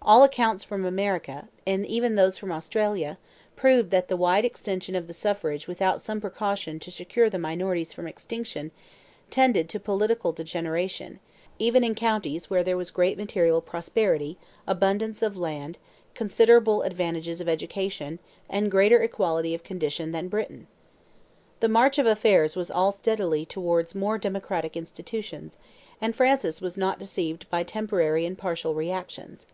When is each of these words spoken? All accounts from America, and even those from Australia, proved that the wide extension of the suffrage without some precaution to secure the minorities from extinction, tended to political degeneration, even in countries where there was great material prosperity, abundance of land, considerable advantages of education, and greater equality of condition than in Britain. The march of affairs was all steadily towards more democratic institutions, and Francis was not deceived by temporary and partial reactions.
All 0.00 0.22
accounts 0.22 0.64
from 0.64 0.86
America, 0.86 1.48
and 1.66 1.84
even 1.84 2.14
those 2.14 2.38
from 2.38 2.50
Australia, 2.50 3.18
proved 3.56 3.90
that 3.90 4.08
the 4.08 4.16
wide 4.16 4.42
extension 4.42 4.94
of 4.96 5.06
the 5.06 5.12
suffrage 5.12 5.68
without 5.68 6.00
some 6.00 6.18
precaution 6.18 6.78
to 6.80 6.90
secure 6.90 7.28
the 7.28 7.38
minorities 7.38 7.92
from 7.92 8.06
extinction, 8.06 8.70
tended 9.28 9.68
to 9.68 9.78
political 9.78 10.32
degeneration, 10.32 11.20
even 11.58 11.84
in 11.84 11.94
countries 11.94 12.48
where 12.48 12.64
there 12.64 12.76
was 12.78 12.90
great 12.90 13.18
material 13.18 13.60
prosperity, 13.60 14.38
abundance 14.66 15.20
of 15.20 15.36
land, 15.36 15.76
considerable 16.14 16.80
advantages 16.84 17.42
of 17.42 17.48
education, 17.48 18.18
and 18.48 18.70
greater 18.70 19.02
equality 19.02 19.52
of 19.54 19.62
condition 19.62 20.12
than 20.12 20.24
in 20.24 20.28
Britain. 20.30 20.66
The 21.60 21.68
march 21.68 21.98
of 21.98 22.06
affairs 22.06 22.56
was 22.56 22.70
all 22.70 22.92
steadily 22.92 23.44
towards 23.44 23.94
more 23.94 24.16
democratic 24.16 24.74
institutions, 24.74 25.58
and 26.00 26.16
Francis 26.16 26.62
was 26.62 26.78
not 26.78 26.98
deceived 26.98 27.44
by 27.50 27.62
temporary 27.62 28.24
and 28.24 28.38
partial 28.38 28.72
reactions. 28.74 29.46